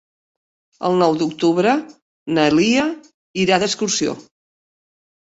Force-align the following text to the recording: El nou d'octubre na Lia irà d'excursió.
El 0.89 0.97
nou 1.03 1.13
d'octubre 1.19 1.75
na 2.39 2.49
Lia 2.57 2.89
irà 3.47 3.63
d'excursió. 3.67 4.21